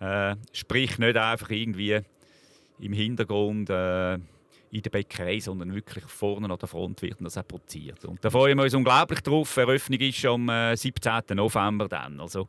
Äh, 0.00 0.36
sprich 0.52 0.98
nicht 0.98 1.16
einfach 1.16 1.50
irgendwie 1.50 2.00
im 2.78 2.92
Hintergrund 2.92 3.70
äh, 3.70 4.14
in 4.14 4.82
der 4.82 4.90
Bäckerei, 4.90 5.40
sondern 5.40 5.74
wirklich 5.74 6.04
vorne 6.04 6.50
an 6.50 6.58
der 6.58 6.68
Front 6.68 7.00
wird 7.02 7.16
das 7.20 7.38
auch 7.38 7.46
produziert. 7.46 8.04
Und 8.04 8.22
da 8.24 8.30
freuen 8.30 8.58
wir 8.58 8.64
uns 8.64 8.74
unglaublich 8.74 9.20
drauf. 9.20 9.56
Eröffnung 9.56 10.00
ist 10.00 10.24
am 10.26 10.48
äh, 10.48 10.76
17. 10.76 11.22
November 11.34 11.88
dann. 11.88 12.20
Also, 12.20 12.48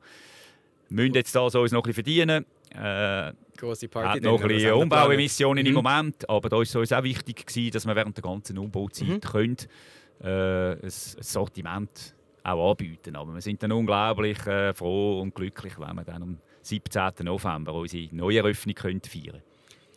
wir 0.90 1.04
müssen 1.04 1.16
jetzt 1.16 1.36
da 1.36 1.50
so 1.50 1.62
uns 1.62 1.72
noch 1.72 1.80
ein 1.80 1.94
bisschen 1.94 2.04
verdienen. 2.04 2.46
Äh, 2.72 3.34
Große 3.58 3.88
Party. 3.88 4.20
Hat 4.20 4.24
noch 4.24 4.42
ein 4.42 4.48
bisschen 4.48 4.74
Umbauemissionen 4.74 5.64
mhm. 5.64 5.70
im 5.70 5.74
Moment, 5.76 6.30
aber 6.30 6.50
da 6.50 6.58
war 6.58 6.64
es 6.64 6.76
uns 6.76 6.92
auch 6.92 7.04
wichtig, 7.04 7.46
gewesen, 7.46 7.72
dass 7.72 7.86
wir 7.86 7.96
während 7.96 8.18
der 8.18 8.24
ganzen 8.24 8.58
Umbauzeit 8.58 9.08
mhm. 9.08 9.22
können, 9.22 9.58
äh, 10.22 10.74
ein, 10.74 10.84
ein 10.84 10.90
Sortiment 10.90 12.16
auch 12.44 12.72
anbieten. 12.72 13.16
Aber 13.16 13.34
wir 13.34 13.42
sind 13.42 13.64
dann 13.64 13.72
unglaublich 13.72 14.46
äh, 14.48 14.74
froh 14.74 15.22
und 15.22 15.34
glücklich, 15.34 15.80
wenn 15.80 15.96
wir 15.96 16.04
dann 16.04 16.24
am 16.24 16.38
17. 16.68 17.24
November 17.24 17.74
unsere 17.74 18.14
neue 18.14 18.40
Eröffnung 18.40 18.76
feiern 18.76 19.02
können. 19.02 19.47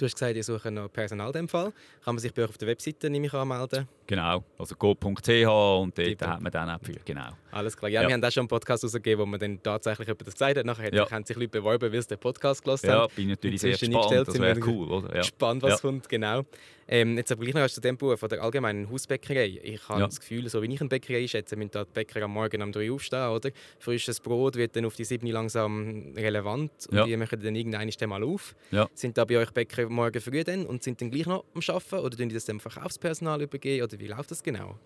Du 0.00 0.06
hast 0.06 0.14
gesagt, 0.14 0.34
ihr 0.34 0.42
sucht 0.42 0.64
noch 0.70 0.90
Personal 0.90 1.26
in 1.26 1.32
dem 1.34 1.48
Fall. 1.48 1.74
Kann 2.02 2.14
man 2.14 2.18
sich 2.20 2.32
bei 2.32 2.42
euch 2.42 2.48
auf 2.48 2.56
der 2.56 2.68
Webseite 2.68 3.10
nämlich 3.10 3.34
anmelden? 3.34 3.86
Genau, 4.06 4.42
also 4.58 4.74
go.ch 4.74 5.28
und 5.28 5.98
dort 5.98 6.22
hat 6.26 6.40
man 6.40 6.50
dann 6.50 6.70
auch 6.70 6.80
viel, 6.82 6.98
genau. 7.04 7.32
Alles 7.50 7.76
klar. 7.76 7.90
Ja, 7.90 8.00
ja, 8.00 8.08
wir 8.08 8.14
haben 8.14 8.24
auch 8.24 8.30
schon 8.30 8.40
einen 8.40 8.48
Podcast 8.48 8.82
rausgegeben, 8.82 9.20
wo 9.20 9.26
man 9.26 9.38
dann 9.38 9.62
tatsächlich 9.62 10.08
jemand 10.08 10.26
das 10.26 10.34
gesagt 10.34 10.56
hat. 10.56 10.64
Nachher 10.64 10.94
ja. 10.94 11.10
haben 11.10 11.24
sich 11.26 11.36
Leute 11.36 11.48
beworben, 11.48 11.92
weil 11.92 12.00
sie 12.00 12.08
den 12.08 12.18
Podcast 12.18 12.64
gehört 12.64 12.82
haben. 12.84 12.90
Ja, 12.90 13.06
bin 13.14 13.28
natürlich 13.28 13.60
sehr 13.60 13.76
gespannt, 13.76 14.26
das 14.26 14.40
wäre 14.40 14.60
cool, 14.66 14.90
oder? 14.90 15.14
Ja. 15.16 15.20
Gespannt, 15.20 15.62
was 15.62 15.82
kommt, 15.82 16.08
genau. 16.08 16.46
Ähm, 16.92 17.16
jetzt 17.16 17.30
aber 17.30 17.44
gleich 17.44 17.54
noch 17.54 17.68
zu 17.68 17.80
dem 17.80 17.96
Buch 17.96 18.18
von 18.18 18.28
der 18.28 18.42
allgemeinen 18.42 18.90
Hausbäckerei. 18.90 19.60
Ich 19.62 19.88
habe 19.88 20.02
das 20.02 20.18
Gefühl, 20.18 20.48
so 20.48 20.60
wie 20.60 20.74
ich 20.74 20.80
eine 20.80 20.88
Bäckerei 20.88 21.28
schätze, 21.28 21.54
müssen 21.54 21.70
die 21.70 21.84
Bäcker 21.94 22.22
am 22.22 22.32
Morgen 22.32 22.60
um 22.62 22.72
3 22.72 22.90
Uhr 22.90 22.96
aufstehen, 22.96 23.28
oder? 23.28 23.50
Frisches 23.78 24.18
Brot 24.18 24.56
wird 24.56 24.74
dann 24.74 24.84
auf 24.84 24.96
die 24.96 25.04
7 25.04 25.24
langsam 25.28 26.12
relevant 26.16 26.72
und 26.90 27.06
die 27.06 27.16
machen 27.16 27.40
dann 27.40 27.54
irgendeinen 27.54 27.92
mal 28.08 28.24
auf. 28.24 28.56
Sind 28.94 29.16
da 29.16 29.24
bei 29.24 29.38
euch 29.38 29.52
Bäcker 29.52 29.88
morgen 29.90 30.20
früh 30.20 30.44
dann 30.44 30.66
und 30.66 30.82
sind 30.82 31.00
dann 31.00 31.10
gleich 31.10 31.26
noch 31.26 31.44
am 31.54 31.60
Arbeiten 31.66 32.04
oder 32.04 32.16
tun 32.16 32.28
die 32.28 32.34
das 32.34 32.44
dem 32.44 32.60
Verkaufspersonal 32.60 33.42
übergeben 33.42 33.84
oder 33.84 33.98
wie 33.98 34.06
läuft 34.06 34.30
das 34.30 34.42
genau? 34.42 34.78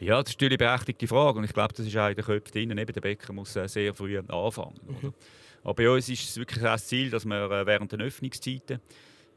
Ja, 0.00 0.22
das 0.22 0.30
ist 0.30 0.36
natürlich 0.36 0.58
eine 0.60 0.70
berechtigte 0.70 1.06
Frage 1.06 1.38
und 1.38 1.44
ich 1.44 1.52
glaube, 1.52 1.74
das 1.74 1.86
ist 1.86 1.96
auch 1.96 2.08
in 2.08 2.14
den 2.14 2.24
Köpfen 2.24 2.52
drin. 2.52 2.78
Eben, 2.78 2.92
der 2.92 3.00
Bäcker 3.00 3.32
muss 3.34 3.54
äh, 3.56 3.68
sehr 3.68 3.94
früh 3.94 4.18
anfangen. 4.18 4.80
Mhm. 4.86 5.14
Aber 5.62 5.74
bei 5.74 5.90
uns 5.90 6.08
ist 6.08 6.28
es 6.30 6.36
wirklich 6.38 6.62
das 6.62 6.86
Ziel, 6.86 7.10
dass 7.10 7.26
wir 7.26 7.50
äh, 7.50 7.66
während 7.66 7.92
der 7.92 8.00
Öffnungszeiten 8.00 8.80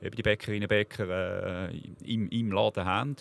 eben 0.01 0.15
die 0.15 0.21
Bäckerinnen 0.21 0.63
und 0.63 0.69
Bäcker 0.69 1.69
äh, 1.69 1.77
im, 2.05 2.29
im 2.29 2.51
Laden 2.51 2.85
haben. 2.85 3.15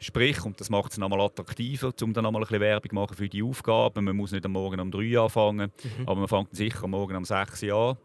Sprich, 0.00 0.44
und 0.44 0.60
das 0.60 0.68
macht 0.68 0.92
es 0.92 0.98
nochmal 0.98 1.20
attraktiver, 1.20 1.92
um 2.02 2.12
dann 2.12 2.24
nochmal 2.24 2.42
ein 2.42 2.48
bisschen 2.48 2.60
Werbung 2.60 2.94
machen 2.94 3.16
für 3.16 3.28
die 3.28 3.42
Aufgaben. 3.42 4.04
Man 4.04 4.16
muss 4.16 4.32
nicht 4.32 4.44
am 4.44 4.52
Morgen 4.52 4.80
um 4.80 4.90
3 4.90 5.16
Uhr 5.16 5.22
anfangen, 5.22 5.70
mhm. 5.82 6.08
aber 6.08 6.16
man 6.16 6.28
fängt 6.28 6.54
sicher 6.54 6.84
am 6.84 6.90
Morgen 6.90 7.16
um 7.16 7.24
6 7.24 7.62
Uhr 7.62 7.90
an. 7.90 7.96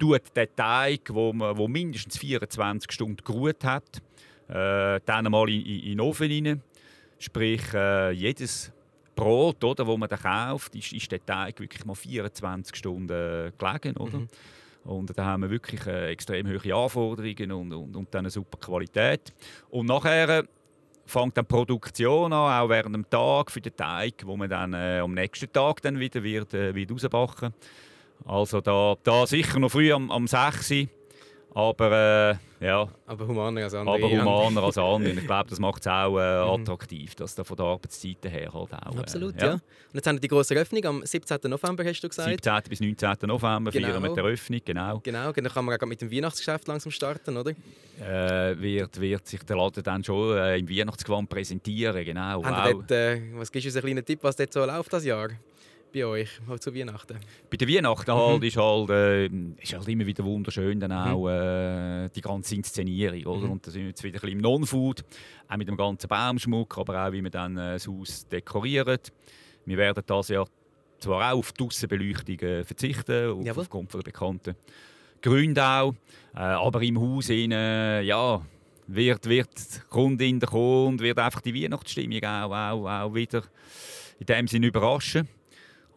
Tut 0.00 0.34
den 0.34 0.48
Teig, 0.56 1.02
wo, 1.10 1.32
man, 1.32 1.56
wo 1.56 1.68
mindestens 1.68 2.18
24 2.18 2.90
Stunden 2.90 3.22
geruht 3.22 3.62
hat, 3.62 4.02
äh, 4.48 5.00
dann 5.04 5.30
mal 5.30 5.48
in, 5.48 5.64
in, 5.64 5.80
in 5.80 5.88
den 5.90 6.00
Ofen 6.00 6.30
rein. 6.30 6.62
Sprich, 7.18 7.62
äh, 7.74 8.10
jedes 8.10 8.72
Brot, 9.14 9.62
oder, 9.62 9.84
das 9.84 9.98
man 9.98 10.08
dann 10.08 10.18
kauft, 10.18 10.74
ist, 10.74 10.92
ist 10.92 11.12
der 11.12 11.24
Teig 11.24 11.60
wirklich 11.60 11.84
mal 11.84 11.94
24 11.94 12.74
Stunden 12.74 13.10
äh, 13.10 13.52
gelegen. 13.58 13.96
Oder? 13.98 14.18
Mhm. 14.18 14.28
Und 14.84 15.16
da 15.16 15.24
haben 15.24 15.42
wir 15.42 15.50
wirklich 15.50 15.86
äh, 15.86 16.10
extrem 16.10 16.48
hohe 16.48 16.74
Anforderungen 16.74 17.52
und, 17.52 17.72
und, 17.72 17.96
und 17.96 18.14
dann 18.14 18.20
eine 18.20 18.30
super 18.30 18.58
Qualität. 18.58 19.32
Und 19.68 19.86
nachher 19.86 20.28
äh, 20.40 20.44
fängt 21.04 21.36
dann 21.36 21.44
die 21.44 21.54
Produktion 21.54 22.32
an, 22.32 22.62
auch 22.62 22.68
während 22.68 22.94
dem 22.94 23.10
Tag 23.10 23.50
für 23.50 23.60
den 23.60 23.76
Teig, 23.76 24.22
wo 24.24 24.36
man 24.36 24.48
dann 24.48 24.72
äh, 24.72 25.00
am 25.00 25.12
nächsten 25.12 25.52
Tag 25.52 25.82
dann 25.82 25.98
wieder 25.98 26.22
wird, 26.22 26.54
äh, 26.54 26.74
wird 26.74 26.90
rausbacken. 26.90 27.52
Also 28.24 28.60
da, 28.60 28.96
da 29.02 29.26
sicher 29.26 29.58
noch 29.58 29.70
früh 29.70 29.92
am, 29.92 30.10
am 30.10 30.26
6 30.26 30.70
Uhr 30.70 30.86
aber 31.52 32.38
äh, 32.60 32.64
ja. 32.64 32.88
Aber 33.06 33.26
humaner 33.26 33.64
als 33.64 33.74
andere. 33.74 33.96
Aber 33.96 34.10
humaner 34.10 34.62
als 34.62 34.78
andere. 34.78 35.12
ich 35.12 35.26
glaube, 35.26 35.50
das 35.50 35.58
macht 35.58 35.80
es 35.80 35.86
auch 35.88 36.18
äh, 36.18 36.44
mhm. 36.44 36.62
attraktiv, 36.62 37.14
dass 37.16 37.34
da 37.34 37.42
von 37.42 37.56
der 37.56 37.66
Arbeitszeit 37.66 38.18
her 38.24 38.52
halt 38.52 38.72
auch. 38.72 38.94
Äh, 38.94 38.98
Absolut, 38.98 39.40
ja. 39.40 39.46
ja. 39.46 39.52
Und 39.54 39.60
jetzt 39.94 40.06
haben 40.06 40.16
wir 40.16 40.20
die 40.20 40.28
große 40.28 40.54
Öffnung 40.54 40.84
am 40.84 41.04
17. 41.04 41.38
November, 41.44 41.84
hast 41.84 42.00
du 42.02 42.08
gesagt? 42.08 42.28
17. 42.28 42.60
bis 42.68 42.80
19. 42.80 43.16
November 43.22 43.70
genau. 43.72 43.88
feiern 43.88 44.02
wir 44.02 44.14
die 44.14 44.20
Eröffnung, 44.20 44.60
genau. 44.64 45.00
Genau, 45.00 45.32
dann 45.32 45.44
kann 45.44 45.64
man 45.64 45.80
auch 45.80 45.86
mit 45.86 46.00
dem 46.00 46.10
Weihnachtsgeschäft 46.10 46.68
langsam 46.68 46.92
starten, 46.92 47.36
oder? 47.36 47.50
Äh, 48.00 48.60
wird, 48.60 49.00
wird 49.00 49.26
sich 49.26 49.42
der 49.42 49.56
Laden 49.56 49.82
dann 49.82 50.04
schon 50.04 50.36
äh, 50.36 50.58
im 50.58 50.68
Weihnachtsgewand 50.68 51.28
präsentieren, 51.28 52.04
genau. 52.04 52.42
Dort, 52.42 52.90
äh, 52.92 53.20
was 53.34 53.50
gibst 53.50 53.66
du 53.66 53.68
uns 53.70 53.76
einen 53.76 53.84
kleinen 53.84 54.04
Tipp, 54.04 54.20
was 54.22 54.36
dort 54.36 54.52
so 54.52 54.64
läuft 54.64 54.92
das 54.92 55.04
Jahr? 55.04 55.30
Bei 55.92 56.04
euch, 56.04 56.28
halt 56.48 56.62
zu 56.62 56.74
Weihnachten? 56.74 57.18
Bei 57.50 57.56
der 57.56 57.68
Weihnachten 57.68 58.12
halt 58.12 58.40
mhm. 58.40 58.46
ist, 58.46 58.56
halt, 58.56 58.90
äh, 58.90 59.26
ist 59.60 59.72
halt 59.72 59.88
immer 59.88 60.06
wieder 60.06 60.24
wunderschön 60.24 60.80
dann 60.80 60.92
auch 60.92 61.22
mhm. 61.22 62.06
äh, 62.06 62.08
die 62.08 62.20
ganze 62.20 62.54
Inszenierung. 62.54 63.24
Oder? 63.26 63.46
Mhm. 63.46 63.52
Und 63.52 63.66
da 63.66 63.70
sind 63.70 63.82
wir 63.82 63.88
jetzt 63.88 64.02
wieder 64.02 64.18
ein 64.18 64.20
bisschen 64.20 64.36
im 64.36 64.42
Non-Food, 64.42 65.04
auch 65.48 65.56
mit 65.56 65.68
dem 65.68 65.76
ganzen 65.76 66.08
Baumschmuck, 66.08 66.78
aber 66.78 67.06
auch 67.06 67.12
wie 67.12 67.22
wir 67.22 67.30
dann 67.30 67.56
äh, 67.56 67.72
das 67.72 67.86
Haus 67.86 68.26
dekorieren. 68.28 68.98
Wir 69.66 69.76
werden 69.76 70.02
das 70.06 70.28
Jahr 70.28 70.48
zwar 70.98 71.32
auch 71.32 71.38
auf 71.38 71.52
die 71.52 71.64
Aussenbeleuchtung 71.64 72.38
äh, 72.40 72.64
verzichten, 72.64 73.48
auf, 73.48 73.58
aufgrund 73.58 73.92
der 73.94 73.98
bekannten 74.00 74.56
Gründe 75.22 75.62
auch, 75.62 75.94
äh, 76.34 76.40
aber 76.40 76.82
im 76.82 77.00
Haus 77.00 77.28
innen, 77.28 78.04
ja, 78.04 78.40
wird, 78.86 79.28
wird 79.28 79.50
Kundin 79.88 80.40
kommen 80.40 80.88
und 80.88 81.00
wird 81.00 81.18
einfach 81.18 81.40
die 81.40 81.54
Weihnachtsstimmung 81.54 82.24
auch, 82.24 82.50
auch, 82.50 82.86
auch 82.86 83.14
wieder 83.14 83.42
in 84.18 84.26
dem 84.26 84.48
Sinne 84.48 84.66
überraschen. 84.66 85.28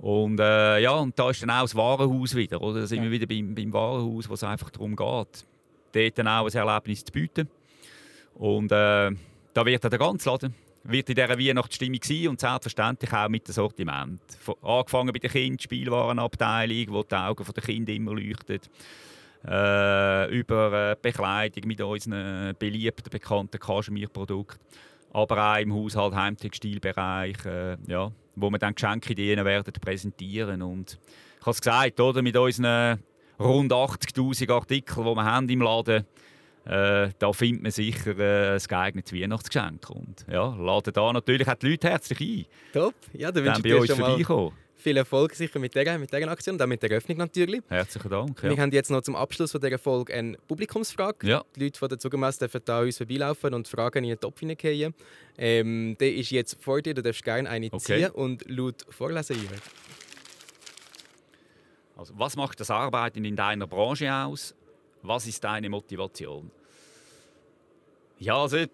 Und 0.03 0.37
äh, 0.37 0.79
ja, 0.79 0.91
und 0.95 1.17
da 1.17 1.29
ist 1.29 1.41
dann 1.41 1.49
auch 1.49 1.61
das 1.61 1.73
Warenhaus 1.75 2.35
wieder. 2.35 2.61
Oder? 2.61 2.81
Da 2.81 2.87
sind 2.87 2.97
ja. 2.97 3.03
wir 3.05 3.11
wieder 3.11 3.25
beim, 3.25 3.55
beim 3.55 3.71
Warenhaus, 3.71 4.27
wo 4.27 4.33
es 4.33 4.43
einfach 4.43 4.69
darum 4.69 4.97
geht, 4.97 5.45
dort 5.93 6.17
dann 6.17 6.27
auch 6.27 6.45
ein 6.45 6.53
Erlebnis 6.53 7.05
zu 7.05 7.13
bieten. 7.13 7.47
Und 8.35 8.69
äh, 8.73 9.11
da 9.53 9.65
wird 9.65 9.81
dann 9.81 9.91
der 9.91 9.99
ganze 9.99 10.29
Laden 10.29 10.53
wird 10.83 11.07
in 11.07 11.15
dieser 11.15 11.39
Weihnachtsstimmung 11.39 12.01
sein 12.03 12.27
und 12.27 12.41
selbstverständlich 12.41 13.13
auch 13.13 13.29
mit 13.29 13.47
dem 13.47 13.53
Sortiment. 13.53 14.19
Angefangen 14.61 15.13
bei 15.13 15.19
der 15.19 15.29
Kind 15.29 15.63
Spielwarenabteilung, 15.63 16.87
wo 16.89 17.03
die 17.03 17.15
Augen 17.15 17.45
der 17.55 17.63
Kinder 17.63 17.93
immer 17.93 18.13
leuchten. 18.13 18.59
Äh, 19.47 20.37
über 20.37 20.91
äh, 20.91 20.95
Bekleidung 21.01 21.65
mit 21.65 21.79
unseren 21.79 22.53
beliebten, 22.59 23.09
bekannten 23.09 23.57
Kaschmirprodukten. 23.57 24.59
Aber 25.13 25.53
auch 25.53 25.59
im 25.59 25.73
Haushalt, 25.73 26.15
Heimtextilbereich. 26.15 27.45
Äh, 27.45 27.77
ja, 27.87 28.11
wo 28.35 28.49
wir 28.49 28.57
dann 28.57 28.75
Geschenkideen 28.75 29.45
werden 29.45 29.73
präsentieren 29.73 30.61
und 30.61 30.99
ich 31.39 31.45
habe 31.45 31.51
es 31.51 31.61
gesagt, 31.61 31.99
oder, 31.99 32.21
mit 32.21 32.35
unseren 32.35 33.03
rund 33.39 33.71
80'000 33.71 34.51
Artikeln, 34.51 35.05
die 35.05 35.15
wir 35.15 35.25
haben 35.25 35.49
im 35.49 35.61
Laden 35.61 36.05
äh, 36.65 37.09
da 37.19 37.33
findet 37.33 37.61
man 37.61 37.71
sicher 37.71 38.17
äh, 38.17 38.53
ein 38.53 38.61
geeignetes 38.65 39.13
Weihnachtsgeschenk. 39.13 39.89
Und 39.89 40.25
ja, 40.31 40.55
laden 40.55 40.93
da 40.93 41.11
natürlich 41.11 41.47
auch 41.47 41.55
die 41.55 41.71
Leute 41.71 41.89
herzlich 41.89 42.21
ein. 42.21 42.45
Top, 42.71 42.95
ja, 43.11 43.31
dann 43.31 43.43
wünsche 43.43 43.59
ich 43.59 43.63
dir 43.63 43.85
schon 43.85 43.99
mal 43.99 44.53
viel 44.83 44.97
Erfolg 44.97 45.33
sicher 45.33 45.59
mit 45.59 45.73
dieser, 45.73 45.97
mit 45.97 46.13
dieser 46.13 46.29
Aktion, 46.29 46.57
dann 46.57 46.69
mit 46.69 46.83
der 46.83 46.91
Eröffnung 46.91 47.17
natürlich. 47.17 47.61
Herzlichen 47.69 48.09
Dank. 48.09 48.43
Ja. 48.43 48.49
Wir 48.49 48.57
haben 48.57 48.71
jetzt 48.71 48.91
noch 48.91 49.01
zum 49.01 49.15
Abschluss 49.15 49.51
von 49.51 49.61
dieser 49.61 49.79
Folge 49.79 50.13
eine 50.13 50.37
Publikumsfrage. 50.47 51.27
Ja. 51.27 51.43
Die 51.55 51.63
Leute 51.63 51.79
von 51.79 51.89
der 51.89 51.97
Zugermesse 51.97 52.39
dürfen 52.39 52.61
da 52.65 52.81
uns 52.81 52.97
vorbeilaufen 52.97 53.53
und 53.53 53.67
Fragen 53.67 54.03
in 54.03 54.09
den 54.11 54.19
Topf 54.19 54.41
hineingehen. 54.41 54.93
Ähm, 55.37 55.95
der 55.99 56.13
ist 56.13 56.29
jetzt 56.29 56.61
vor 56.61 56.81
dir, 56.81 56.93
du 56.93 57.01
darfst 57.01 57.23
gerne 57.23 57.49
eine 57.49 57.67
okay. 57.71 57.79
ziehen 57.79 58.11
und 58.11 58.47
laut 58.47 58.85
vorlesen. 58.89 59.37
Also, 61.95 62.13
was 62.17 62.35
macht 62.35 62.59
das 62.59 62.69
Arbeiten 62.69 63.23
in 63.23 63.35
deiner 63.35 63.67
Branche 63.67 64.13
aus? 64.13 64.53
Was 65.01 65.27
ist 65.27 65.43
deine 65.43 65.69
Motivation? 65.69 66.51
Ja, 68.19 68.37
also 68.37 68.65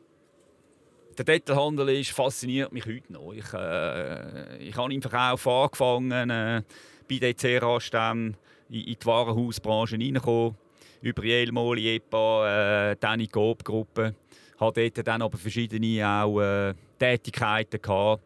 der 1.20 1.26
Detailhandel 1.26 1.90
ist, 1.90 2.12
fasziniert 2.12 2.72
mich 2.72 2.86
heute 2.86 3.12
noch. 3.12 3.34
Ich, 3.34 3.54
äh, 3.54 4.58
ich 4.64 4.76
habe 4.78 4.94
im 4.94 5.02
Verkauf 5.02 5.46
angefangen, 5.48 6.30
äh, 6.30 6.62
bei 7.10 7.20
DC-Raständen 7.20 8.38
in, 8.70 8.82
in 8.82 8.96
die 9.00 9.06
Warenhausbranche 9.06 9.98
reingekommen, 9.98 10.56
über 11.02 11.24
Jelmoli, 11.24 11.96
EPA, 11.96 12.92
äh, 12.92 12.96
dann 13.00 13.20
in 13.20 13.26
die 13.26 13.28
Coop-Gruppe. 13.28 14.16
Ich 14.56 14.62
hatte 14.62 14.92
dort 14.92 15.08
dann 15.08 15.22
aber 15.22 15.38
verschiedene 15.38 16.08
auch, 16.08 16.40
äh, 16.40 16.74
Tätigkeiten 16.98 17.82
gehabt. 17.82 18.24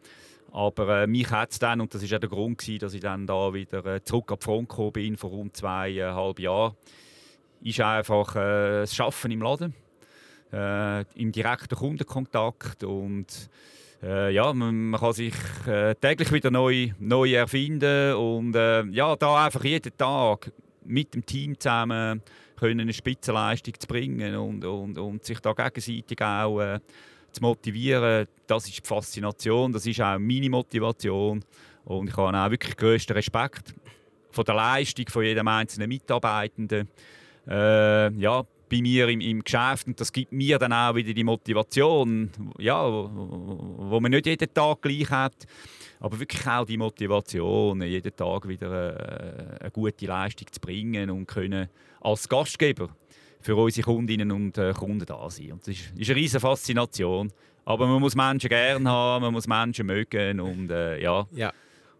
Aber 0.52 1.02
äh, 1.02 1.06
mich 1.08 1.28
hat 1.30 1.50
es 1.50 1.58
dann, 1.58 1.80
und 1.80 1.92
das 1.92 2.08
war 2.08 2.16
auch 2.16 2.20
der 2.20 2.28
Grund, 2.28 2.58
gewesen, 2.58 2.78
dass 2.78 2.94
ich 2.94 3.00
dann 3.00 3.26
da 3.26 3.52
wieder 3.52 3.84
äh, 3.86 4.04
zurück 4.04 4.30
an 4.30 4.38
die 4.40 4.44
Front 4.44 4.68
gekommen 4.68 4.92
bin, 4.92 5.16
vor 5.16 5.30
rund 5.30 5.56
zweieinhalb 5.56 6.38
Jahren, 6.38 6.76
ist 7.60 7.80
einfach 7.80 8.36
äh, 8.36 8.82
das 8.82 9.00
Arbeiten 9.00 9.32
im 9.32 9.42
Laden 9.42 9.74
äh, 10.54 11.04
im 11.14 11.32
direkten 11.32 11.76
Kundenkontakt 11.76 12.84
und 12.84 13.26
äh, 14.02 14.32
ja, 14.32 14.52
man, 14.52 14.90
man, 14.90 15.00
kann 15.00 15.12
sich 15.12 15.34
äh, 15.66 15.94
täglich 15.94 16.30
wieder 16.32 16.50
neu, 16.50 16.90
neu 16.98 17.32
erfinden 17.34 18.14
und 18.14 18.54
äh, 18.54 18.84
ja, 18.86 19.16
da 19.16 19.46
einfach 19.46 19.64
jeden 19.64 19.96
Tag 19.96 20.52
mit 20.84 21.14
dem 21.14 21.24
Team 21.24 21.58
zusammen 21.58 22.22
können 22.56 22.80
eine 22.80 22.92
Spitzenleistung 22.92 23.74
zu 23.78 23.86
bringen 23.86 24.36
und, 24.36 24.64
und, 24.64 24.98
und 24.98 25.24
sich 25.24 25.40
da 25.40 25.52
gegenseitig 25.52 26.20
auch 26.20 26.60
äh, 26.60 26.78
zu 27.32 27.42
motivieren, 27.42 28.28
das 28.46 28.68
ist 28.68 28.78
die 28.78 28.86
Faszination, 28.86 29.72
das 29.72 29.86
ist 29.86 30.00
auch 30.00 30.18
meine 30.18 30.50
Motivation 30.50 31.44
und 31.84 32.08
ich 32.08 32.16
habe 32.16 32.38
auch 32.38 32.50
wirklich 32.50 32.76
größten 32.76 33.16
Respekt 33.16 33.74
von 34.30 34.44
der 34.44 34.54
Leistung 34.54 35.06
von 35.08 35.24
jedem 35.24 35.48
einzelnen 35.48 35.88
Mitarbeitenden. 35.88 36.88
Äh, 37.48 38.12
ja, 38.12 38.44
bei 38.68 38.80
mir 38.80 39.08
im, 39.08 39.20
im 39.20 39.42
Geschäft 39.42 39.86
und 39.86 40.00
das 40.00 40.12
gibt 40.12 40.32
mir 40.32 40.58
dann 40.58 40.72
auch 40.72 40.94
wieder 40.94 41.12
die 41.12 41.24
Motivation, 41.24 42.30
ja, 42.58 42.84
wo, 42.90 44.00
man 44.00 44.10
nicht 44.10 44.26
jeden 44.26 44.52
Tag 44.52 44.82
gleich 44.82 45.10
hat, 45.10 45.46
aber 46.00 46.18
wirklich 46.18 46.46
auch 46.46 46.64
die 46.64 46.76
Motivation, 46.76 47.82
jeden 47.82 48.16
Tag 48.16 48.48
wieder 48.48 48.68
eine, 48.68 49.58
äh, 49.58 49.60
eine 49.62 49.70
gute 49.70 50.06
Leistung 50.06 50.48
zu 50.50 50.60
bringen 50.60 51.10
und 51.10 51.26
können 51.26 51.68
als 52.00 52.28
Gastgeber 52.28 52.88
für 53.40 53.56
unsere 53.56 53.84
Kundinnen 53.84 54.32
und 54.32 54.56
äh, 54.58 54.72
Kunden 54.72 55.04
da 55.06 55.28
sein. 55.28 55.52
Und 55.52 55.62
das 55.62 55.68
ist, 55.68 55.92
ist 55.96 56.10
eine 56.10 56.18
riesige 56.18 56.40
Faszination. 56.40 57.30
Aber 57.66 57.86
man 57.86 58.00
muss 58.00 58.14
Menschen 58.14 58.48
gerne 58.48 58.88
haben, 58.88 59.22
man 59.22 59.32
muss 59.32 59.46
Menschen 59.46 59.86
mögen 59.86 60.40
und 60.40 60.70
äh, 60.70 61.00
ja. 61.00 61.26
ja. 61.32 61.52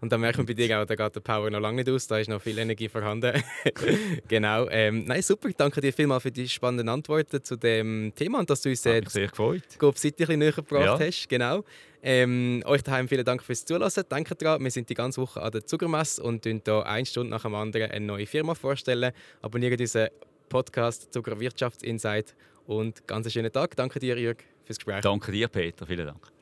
Und 0.04 0.12
da 0.12 0.18
merkt 0.18 0.36
man 0.36 0.44
bei 0.44 0.52
dir 0.52 0.82
auch, 0.82 0.84
da 0.84 0.96
geht 0.96 1.16
der 1.16 1.20
Power 1.20 1.48
noch 1.48 1.60
lange 1.60 1.76
nicht 1.76 1.88
aus, 1.88 2.06
da 2.06 2.18
ist 2.18 2.28
noch 2.28 2.42
viel 2.42 2.58
Energie 2.58 2.90
vorhanden. 2.90 3.42
genau. 4.28 4.68
Ähm, 4.68 5.06
nein, 5.06 5.22
super, 5.22 5.48
danke 5.56 5.80
dir 5.80 5.94
vielmals 5.94 6.24
für 6.24 6.30
die 6.30 6.46
spannenden 6.46 6.90
Antworten 6.90 7.42
zu 7.42 7.56
dem 7.56 8.12
Thema 8.14 8.40
und 8.40 8.50
dass 8.50 8.60
du 8.60 8.68
uns 8.68 8.84
äh, 8.84 9.00
sehr 9.08 9.28
gefreut. 9.28 9.62
Gob 9.78 9.96
City 9.96 10.26
ein 10.30 10.40
näher 10.40 10.52
gebracht 10.52 11.00
ja. 11.00 11.06
hast. 11.06 11.26
Genau. 11.30 11.64
Ähm, 12.02 12.62
euch 12.66 12.82
daheim 12.82 13.08
vielen 13.08 13.24
Dank 13.24 13.42
fürs 13.42 13.64
Zuhören. 13.64 13.90
Denkt 14.10 14.42
dran, 14.42 14.62
wir 14.62 14.70
sind 14.70 14.90
die 14.90 14.94
ganze 14.94 15.22
Woche 15.22 15.40
an 15.40 15.52
der 15.52 15.64
Zuckermesse 15.64 16.22
und 16.22 16.40
stellen 16.40 16.60
hier 16.62 16.84
eine 16.84 17.06
Stunde 17.06 17.30
nach 17.30 17.44
dem 17.44 17.54
anderen 17.54 17.90
eine 17.90 18.04
neue 18.04 18.26
Firma 18.26 18.54
vorstellen. 18.54 19.10
Abonniert 19.40 19.80
unseren 19.80 20.10
Podcast 20.50 21.14
Zuckerwirtschaftsinsight 21.14 22.34
und 22.66 23.06
ganz 23.06 23.24
einen 23.24 23.32
schönen 23.32 23.52
Tag. 23.52 23.74
Danke 23.74 24.00
dir, 24.00 24.18
Jörg, 24.18 24.36
fürs 24.66 24.76
Gespräch. 24.76 25.00
Danke 25.00 25.32
dir, 25.32 25.48
Peter. 25.48 25.86
Vielen 25.86 26.08
Dank. 26.08 26.33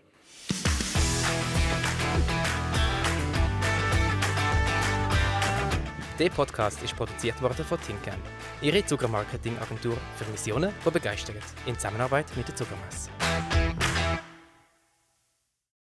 Der 6.18 6.28
Podcast 6.28 6.82
ist 6.82 6.94
produziert 6.94 7.40
worden 7.40 7.64
von 7.64 7.80
Tinken, 7.80 8.20
Ihre 8.60 8.84
Zuckermarketing-Agentur 8.84 9.96
für 10.16 10.30
Missionen, 10.30 10.72
die 10.84 10.90
begeistert, 10.90 11.42
in 11.64 11.74
Zusammenarbeit 11.74 12.26
mit 12.36 12.46
der 12.46 12.54
Zuckermesse. 12.54 13.08